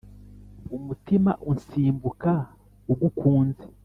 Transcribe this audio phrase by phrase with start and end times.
[0.77, 2.31] Umutima unsimbuka
[2.91, 3.65] ugukunze.